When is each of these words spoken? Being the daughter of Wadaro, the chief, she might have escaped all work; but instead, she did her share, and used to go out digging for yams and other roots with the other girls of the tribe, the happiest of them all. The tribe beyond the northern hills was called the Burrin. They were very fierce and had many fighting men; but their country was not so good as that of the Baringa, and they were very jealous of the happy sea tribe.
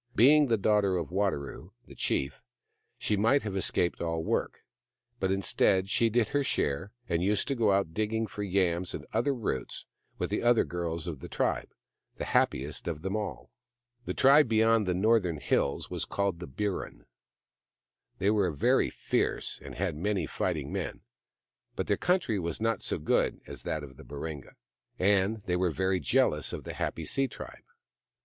Being 0.15 0.47
the 0.47 0.57
daughter 0.57 0.97
of 0.97 1.11
Wadaro, 1.11 1.73
the 1.85 1.93
chief, 1.93 2.41
she 2.97 3.15
might 3.15 3.43
have 3.43 3.55
escaped 3.55 4.01
all 4.01 4.23
work; 4.23 4.63
but 5.19 5.31
instead, 5.31 5.91
she 5.91 6.09
did 6.09 6.29
her 6.29 6.43
share, 6.43 6.91
and 7.07 7.21
used 7.21 7.47
to 7.49 7.55
go 7.55 7.71
out 7.71 7.93
digging 7.93 8.25
for 8.25 8.41
yams 8.41 8.95
and 8.95 9.05
other 9.13 9.31
roots 9.31 9.85
with 10.17 10.31
the 10.31 10.41
other 10.41 10.63
girls 10.63 11.07
of 11.07 11.19
the 11.19 11.29
tribe, 11.29 11.69
the 12.17 12.25
happiest 12.25 12.87
of 12.87 13.03
them 13.03 13.15
all. 13.15 13.51
The 14.05 14.15
tribe 14.15 14.47
beyond 14.49 14.87
the 14.87 14.95
northern 14.95 15.37
hills 15.37 15.91
was 15.91 16.05
called 16.05 16.39
the 16.39 16.47
Burrin. 16.47 17.05
They 18.17 18.31
were 18.31 18.49
very 18.49 18.89
fierce 18.89 19.59
and 19.63 19.75
had 19.75 19.95
many 19.95 20.25
fighting 20.25 20.73
men; 20.73 21.01
but 21.75 21.85
their 21.85 21.95
country 21.95 22.39
was 22.39 22.59
not 22.59 22.81
so 22.81 22.97
good 22.97 23.39
as 23.45 23.61
that 23.61 23.83
of 23.83 23.97
the 23.97 24.03
Baringa, 24.03 24.55
and 24.97 25.43
they 25.43 25.55
were 25.55 25.69
very 25.69 25.99
jealous 25.99 26.53
of 26.53 26.63
the 26.63 26.73
happy 26.73 27.05
sea 27.05 27.27
tribe. 27.27 27.65